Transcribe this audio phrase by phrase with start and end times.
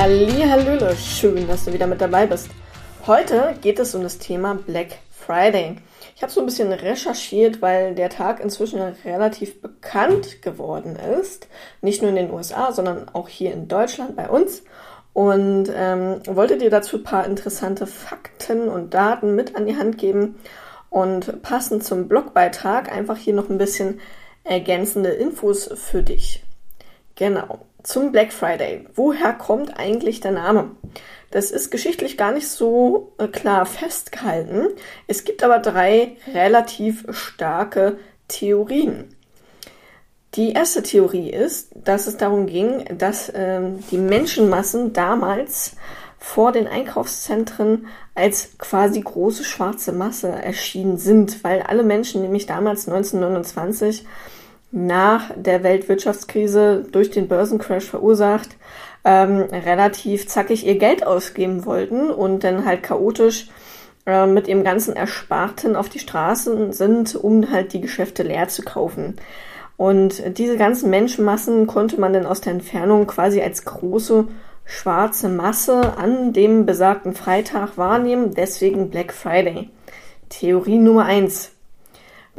[0.00, 2.48] Hallöle, schön, dass du wieder mit dabei bist.
[3.06, 5.76] Heute geht es um das Thema Black Friday.
[6.16, 11.48] Ich habe so ein bisschen recherchiert, weil der Tag inzwischen relativ bekannt geworden ist.
[11.82, 14.62] Nicht nur in den USA, sondern auch hier in Deutschland bei uns.
[15.12, 19.98] Und ähm, wollte dir dazu ein paar interessante Fakten und Daten mit an die Hand
[19.98, 20.36] geben.
[20.88, 24.00] Und passend zum Blogbeitrag einfach hier noch ein bisschen
[24.44, 26.42] ergänzende Infos für dich.
[27.16, 28.86] Genau zum Black Friday.
[28.94, 30.72] Woher kommt eigentlich der Name?
[31.30, 34.68] Das ist geschichtlich gar nicht so äh, klar festgehalten.
[35.06, 37.98] Es gibt aber drei relativ starke
[38.28, 39.14] Theorien.
[40.34, 45.76] Die erste Theorie ist, dass es darum ging, dass ähm, die Menschenmassen damals
[46.18, 52.86] vor den Einkaufszentren als quasi große schwarze Masse erschienen sind, weil alle Menschen nämlich damals
[52.86, 54.04] 1929
[54.72, 58.50] nach der Weltwirtschaftskrise durch den Börsencrash verursacht,
[59.04, 63.48] ähm, relativ zackig ihr Geld ausgeben wollten und dann halt chaotisch
[64.06, 68.62] äh, mit ihrem ganzen Ersparten auf die Straßen sind, um halt die Geschäfte leer zu
[68.62, 69.16] kaufen.
[69.76, 74.28] Und diese ganzen Menschenmassen konnte man dann aus der Entfernung quasi als große
[74.66, 79.70] schwarze Masse an dem besagten Freitag wahrnehmen, deswegen Black Friday.
[80.28, 81.52] Theorie Nummer eins.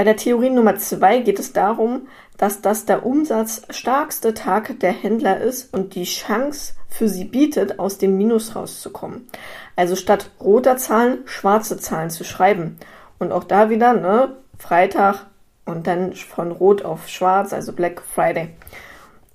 [0.01, 5.39] Bei der Theorie Nummer zwei geht es darum, dass das der umsatzstarkste Tag der Händler
[5.39, 9.27] ist und die Chance für sie bietet, aus dem Minus rauszukommen.
[9.75, 12.79] Also statt roter Zahlen schwarze Zahlen zu schreiben.
[13.19, 15.27] Und auch da wieder, ne, Freitag
[15.65, 18.55] und dann von rot auf schwarz, also Black Friday.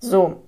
[0.00, 0.42] So.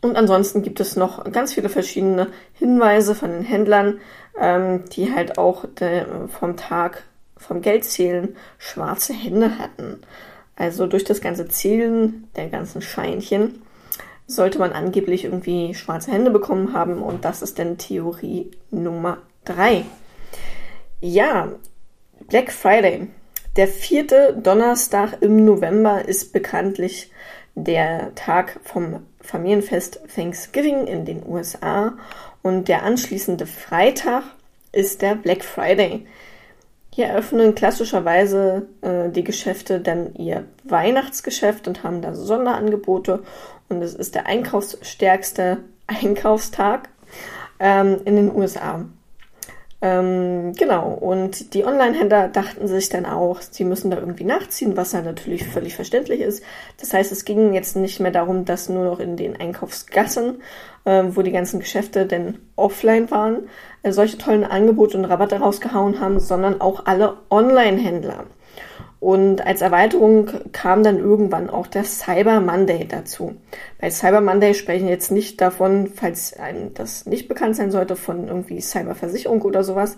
[0.00, 4.00] Und ansonsten gibt es noch ganz viele verschiedene Hinweise von den Händlern,
[4.36, 7.04] ähm, die halt auch de, vom Tag
[7.38, 10.02] vom Geldzählen schwarze Hände hatten.
[10.56, 13.62] Also durch das ganze Zählen der ganzen Scheinchen
[14.26, 19.84] sollte man angeblich irgendwie schwarze Hände bekommen haben und das ist dann Theorie Nummer drei.
[21.00, 21.52] Ja,
[22.26, 23.08] Black Friday.
[23.56, 27.10] Der vierte Donnerstag im November ist bekanntlich
[27.54, 31.94] der Tag vom Familienfest Thanksgiving in den USA
[32.42, 34.22] und der anschließende Freitag
[34.72, 36.06] ist der Black Friday.
[36.98, 43.22] Hier eröffnen klassischerweise äh, die Geschäfte dann ihr Weihnachtsgeschäft und haben da Sonderangebote.
[43.68, 46.88] Und es ist der einkaufsstärkste Einkaufstag
[47.60, 48.84] ähm, in den USA.
[49.80, 54.90] Ähm, genau, und die Online-Händler dachten sich dann auch, sie müssen da irgendwie nachziehen, was
[54.90, 56.42] ja natürlich völlig verständlich ist.
[56.80, 60.42] Das heißt, es ging jetzt nicht mehr darum, dass nur noch in den Einkaufsgassen,
[60.84, 63.48] äh, wo die ganzen Geschäfte denn offline waren,
[63.84, 68.24] äh, solche tollen Angebote und Rabatte rausgehauen haben, sondern auch alle Online-Händler.
[69.00, 73.36] Und als Erweiterung kam dann irgendwann auch der Cyber Monday dazu.
[73.80, 78.26] Bei Cyber Monday sprechen jetzt nicht davon, falls einem das nicht bekannt sein sollte, von
[78.26, 79.96] irgendwie Cyberversicherung oder sowas.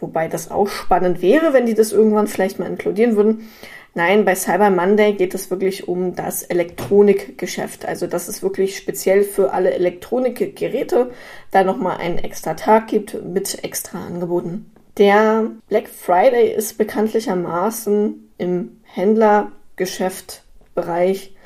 [0.00, 3.48] Wobei das auch spannend wäre, wenn die das irgendwann vielleicht mal inkludieren würden.
[3.96, 7.86] Nein, bei Cyber Monday geht es wirklich um das Elektronikgeschäft.
[7.86, 11.12] Also, dass es wirklich speziell für alle Elektronikgeräte
[11.52, 14.72] da nochmal einen extra Tag gibt mit extra Angeboten.
[14.98, 21.36] Der Black Friday ist bekanntlichermaßen im Händlergeschäftbereich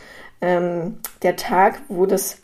[0.41, 2.38] ähm, der Tag, wo, das,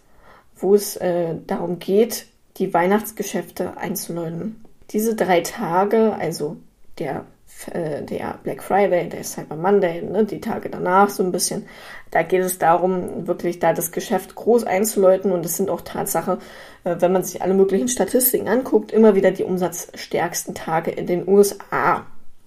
[0.56, 4.64] wo es äh, darum geht, die Weihnachtsgeschäfte einzuläuten.
[4.90, 6.56] Diese drei Tage, also
[6.98, 7.24] der
[7.70, 11.66] äh, der Black Friday, der Cyber Monday, ne, die Tage danach so ein bisschen.
[12.10, 16.38] Da geht es darum, wirklich da das Geschäft groß einzuläuten und es sind auch Tatsache,
[16.84, 21.26] äh, wenn man sich alle möglichen Statistiken anguckt, immer wieder die umsatzstärksten Tage in den
[21.26, 22.06] USA.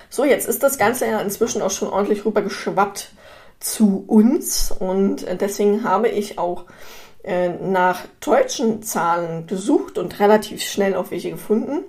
[0.10, 3.12] So, jetzt ist das Ganze ja inzwischen auch schon ordentlich rübergeschwappt
[3.60, 6.66] zu uns und deswegen habe ich auch
[7.24, 11.84] äh, nach deutschen Zahlen gesucht und relativ schnell auch welche gefunden.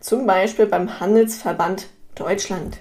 [0.00, 2.78] Zum Beispiel beim Handelsverband Deutschland.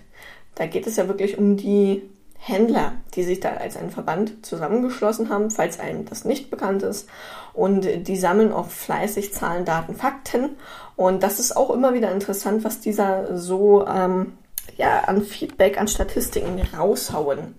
[0.55, 2.03] Da geht es ja wirklich um die
[2.37, 7.09] Händler, die sich da als ein Verband zusammengeschlossen haben, falls einem das nicht bekannt ist.
[7.53, 10.51] Und die sammeln auch fleißig Zahlen, Daten, Fakten.
[10.95, 14.33] Und das ist auch immer wieder interessant, was dieser so ähm,
[14.75, 17.55] ja, an Feedback, an Statistiken raushauen.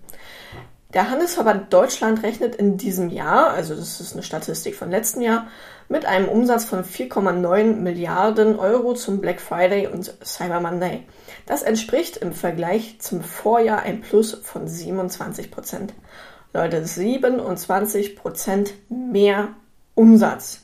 [0.93, 5.47] Der Handelsverband Deutschland rechnet in diesem Jahr, also das ist eine Statistik von letztem Jahr,
[5.87, 11.03] mit einem Umsatz von 4,9 Milliarden Euro zum Black Friday und Cyber Monday.
[11.45, 15.93] Das entspricht im Vergleich zum Vorjahr ein Plus von 27 Prozent.
[16.53, 19.49] Leute, 27 Prozent mehr
[19.93, 20.61] Umsatz.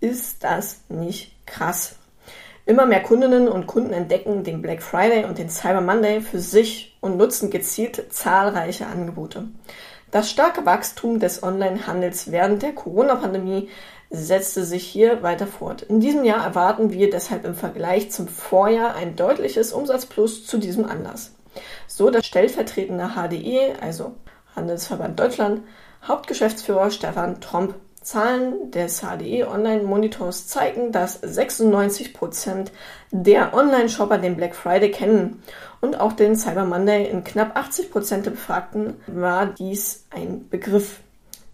[0.00, 1.97] Ist das nicht krass?
[2.68, 6.98] Immer mehr Kundinnen und Kunden entdecken den Black Friday und den Cyber Monday für sich
[7.00, 9.48] und nutzen gezielt zahlreiche Angebote.
[10.10, 13.70] Das starke Wachstum des Onlinehandels während der Corona-Pandemie
[14.10, 15.80] setzte sich hier weiter fort.
[15.80, 20.84] In diesem Jahr erwarten wir deshalb im Vergleich zum Vorjahr ein deutliches Umsatzplus zu diesem
[20.84, 21.34] Anlass.
[21.86, 24.12] So das stellvertretende HDE, also
[24.54, 25.62] Handelsverband Deutschland,
[26.06, 27.76] Hauptgeschäftsführer Stefan Tromp.
[28.02, 32.72] Zahlen des HDE Online Monitors zeigen, dass 96 Prozent
[33.10, 35.42] der Online-Shopper den Black Friday kennen
[35.80, 37.08] und auch den Cyber Monday.
[37.10, 41.00] In knapp 80 Prozent der Befragten war dies ein Begriff.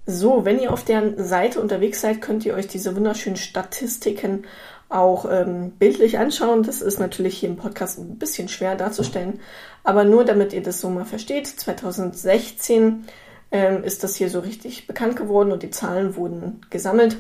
[0.06, 4.44] So, wenn ihr auf deren Seite unterwegs seid, könnt ihr euch diese wunderschönen Statistiken
[4.90, 6.62] auch ähm, bildlich anschauen.
[6.62, 9.40] Das ist natürlich hier im Podcast ein bisschen schwer darzustellen,
[9.82, 11.46] aber nur damit ihr das so mal versteht.
[11.46, 13.06] 2016
[13.54, 17.18] ähm, ist das hier so richtig bekannt geworden und die Zahlen wurden gesammelt.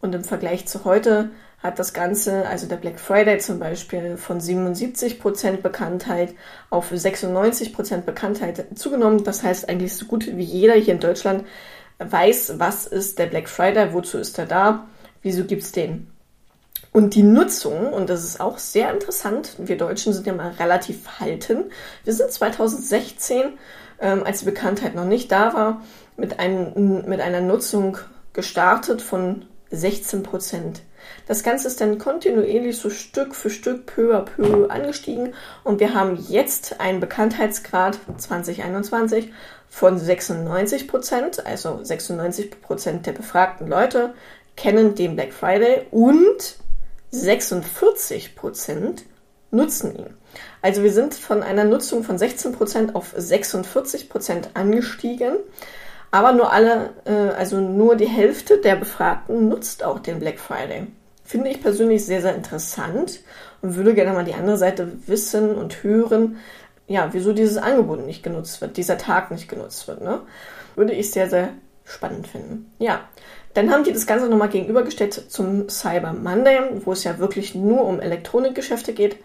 [0.00, 4.40] Und im Vergleich zu heute hat das Ganze, also der Black Friday zum Beispiel, von
[4.40, 6.34] 77% Bekanntheit
[6.70, 9.24] auf 96% Bekanntheit zugenommen.
[9.24, 11.44] Das heißt eigentlich so gut wie jeder hier in Deutschland
[11.98, 14.86] weiß, was ist der Black Friday, wozu ist er da,
[15.22, 16.06] wieso gibt es den.
[16.92, 21.02] Und die Nutzung, und das ist auch sehr interessant, wir Deutschen sind ja mal relativ
[21.02, 21.64] verhalten.
[22.04, 23.54] Wir sind 2016,
[24.00, 25.82] ähm, als die Bekanntheit noch nicht da war,
[26.16, 27.98] mit, ein, mit einer Nutzung
[28.32, 30.82] gestartet von 16 Prozent.
[31.26, 35.34] Das Ganze ist dann kontinuierlich so Stück für Stück, peu à peu angestiegen
[35.64, 39.32] und wir haben jetzt einen Bekanntheitsgrad 2021
[39.68, 44.14] von 96 Prozent, also 96 Prozent der befragten Leute
[44.56, 46.56] kennen den Black Friday und
[47.10, 49.04] 46 Prozent
[49.50, 50.14] nutzen ihn.
[50.60, 55.36] Also wir sind von einer Nutzung von 16 Prozent auf 46 Prozent angestiegen.
[56.10, 60.86] Aber nur alle, äh, also nur die Hälfte der Befragten nutzt auch den Black Friday.
[61.24, 63.20] Finde ich persönlich sehr, sehr interessant
[63.62, 66.36] und würde gerne mal die andere Seite wissen und hören,
[66.86, 70.02] ja, wieso dieses Angebot nicht genutzt wird, dieser Tag nicht genutzt wird.
[70.02, 70.20] Ne?
[70.76, 71.50] Würde ich sehr, sehr
[71.84, 72.70] spannend finden.
[72.78, 73.00] Ja,
[73.54, 77.84] dann haben die das Ganze nochmal gegenübergestellt zum Cyber Monday, wo es ja wirklich nur
[77.84, 79.16] um Elektronikgeschäfte geht.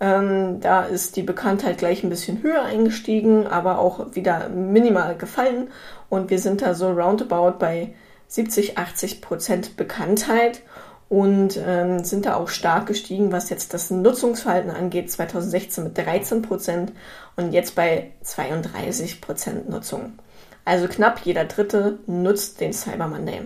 [0.00, 5.68] Ähm, da ist die Bekanntheit gleich ein bisschen höher eingestiegen, aber auch wieder minimal gefallen.
[6.08, 7.94] Und wir sind da so roundabout bei
[8.28, 10.62] 70, 80 Prozent Bekanntheit
[11.08, 15.10] und ähm, sind da auch stark gestiegen, was jetzt das Nutzungsverhalten angeht.
[15.10, 16.92] 2016 mit 13 Prozent
[17.36, 20.18] und jetzt bei 32 Prozent Nutzung.
[20.64, 23.42] Also knapp jeder Dritte nutzt den Cyber Monday.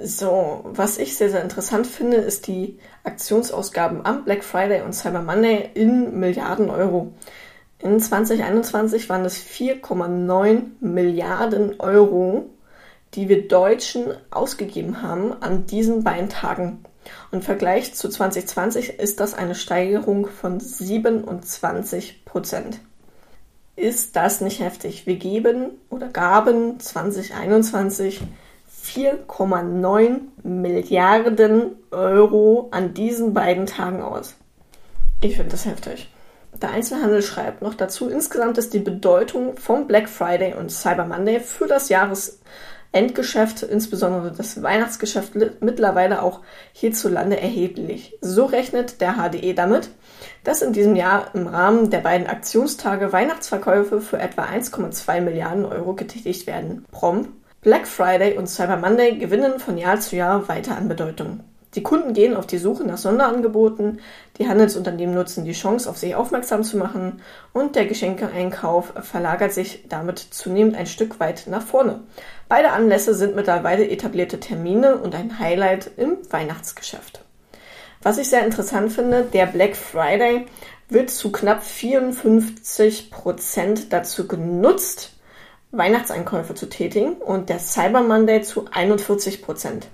[0.00, 5.22] So, was ich sehr, sehr interessant finde, ist die Aktionsausgaben am Black Friday und Cyber
[5.22, 7.12] Monday in Milliarden Euro.
[7.80, 12.46] In 2021 waren es 4,9 Milliarden Euro,
[13.14, 16.84] die wir Deutschen ausgegeben haben an diesen beiden Tagen.
[17.30, 22.80] Und im Vergleich zu 2020 ist das eine Steigerung von 27 Prozent.
[23.74, 25.06] Ist das nicht heftig?
[25.06, 28.20] Wir geben oder gaben 2021
[28.88, 34.34] 4,9 Milliarden Euro an diesen beiden Tagen aus.
[35.20, 36.10] Ich finde das heftig.
[36.60, 41.40] Der Einzelhandel schreibt noch dazu, insgesamt ist die Bedeutung vom Black Friday und Cyber Monday
[41.40, 42.40] für das Jahres
[42.90, 46.40] Endgeschäft, insbesondere das Weihnachtsgeschäft, mittlerweile auch
[46.72, 48.16] hierzulande erheblich.
[48.22, 49.90] So rechnet der HDE damit,
[50.42, 55.94] dass in diesem Jahr im Rahmen der beiden Aktionstage Weihnachtsverkäufe für etwa 1,2 Milliarden Euro
[55.94, 56.86] getätigt werden.
[56.90, 57.28] Prompt
[57.68, 61.40] Black Friday und Cyber Monday gewinnen von Jahr zu Jahr weiter an Bedeutung.
[61.74, 64.00] Die Kunden gehen auf die Suche nach Sonderangeboten,
[64.38, 67.20] die Handelsunternehmen nutzen die Chance, auf sich aufmerksam zu machen
[67.52, 72.00] und der Geschenkeeinkauf verlagert sich damit zunehmend ein Stück weit nach vorne.
[72.48, 77.20] Beide Anlässe sind mittlerweile etablierte Termine und ein Highlight im Weihnachtsgeschäft.
[78.00, 80.46] Was ich sehr interessant finde, der Black Friday
[80.88, 85.17] wird zu knapp 54 Prozent dazu genutzt,
[85.70, 89.88] Weihnachtseinkäufe zu tätigen und der Cyber Monday zu 41 Prozent.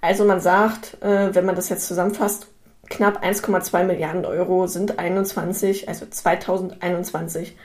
[0.00, 2.46] Also man sagt, äh, wenn man das jetzt zusammenfasst,
[2.88, 7.56] knapp 1,2 Milliarden Euro sind 21, also 2021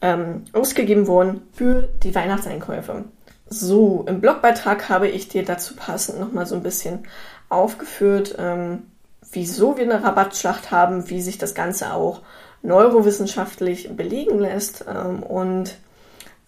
[0.00, 3.04] ähm, ausgegeben worden für die Weihnachtseinkäufe.
[3.46, 7.00] So, im Blogbeitrag habe ich dir dazu passend nochmal so ein bisschen
[7.48, 8.84] aufgeführt, ähm,
[9.32, 12.22] wieso wir eine Rabattschlacht haben, wie sich das Ganze auch
[12.62, 15.76] neurowissenschaftlich belegen lässt ähm, und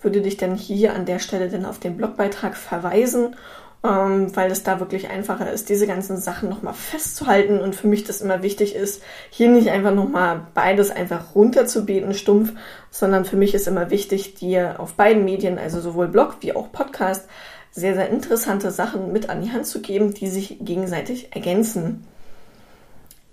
[0.02, 3.37] würde dich dann hier an der Stelle dann auf den Blogbeitrag verweisen
[3.85, 8.04] ähm, weil es da wirklich einfacher ist, diese ganzen Sachen nochmal festzuhalten und für mich
[8.04, 12.52] das immer wichtig ist, hier nicht einfach nochmal beides einfach runterzubeten, stumpf,
[12.90, 16.71] sondern für mich ist immer wichtig, dir auf beiden Medien, also sowohl Blog wie auch
[16.71, 17.28] Podcast,
[17.73, 22.06] sehr, sehr interessante Sachen mit an die Hand zu geben, die sich gegenseitig ergänzen.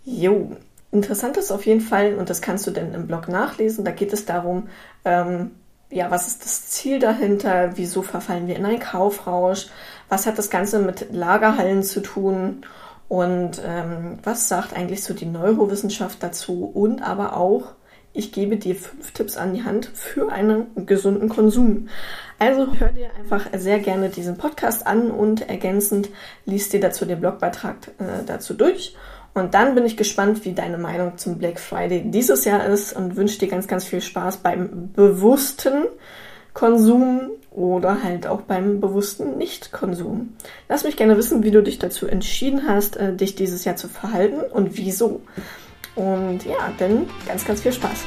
[0.06, 0.54] Jo,
[0.92, 4.14] interessant ist auf jeden Fall, und das kannst du dann im Blog nachlesen, da geht
[4.14, 4.70] es darum,
[5.06, 5.52] ähm,
[5.92, 7.72] ja, was ist das Ziel dahinter?
[7.76, 9.68] Wieso verfallen wir in einen Kaufrausch?
[10.08, 12.66] Was hat das Ganze mit Lagerhallen zu tun?
[13.08, 16.66] Und ähm, was sagt eigentlich so die Neurowissenschaft dazu?
[16.66, 17.74] Und aber auch,
[18.14, 21.90] ich gebe dir fünf Tipps an die Hand für einen gesunden Konsum.
[22.38, 26.10] Also hör dir einfach sehr gerne diesen Podcast an und ergänzend
[26.46, 28.96] liest dir dazu den Blogbeitrag äh, dazu durch.
[29.40, 33.16] Und dann bin ich gespannt, wie deine Meinung zum Black Friday dieses Jahr ist und
[33.16, 35.86] wünsche dir ganz, ganz viel Spaß beim bewussten
[36.54, 40.36] Konsum oder halt auch beim bewussten Nicht-Konsum.
[40.68, 43.88] Lass mich gerne wissen, wie du dich dazu entschieden hast, äh, dich dieses Jahr zu
[43.88, 45.22] verhalten und wieso.
[45.96, 48.06] Und ja, dann ganz, ganz viel Spaß.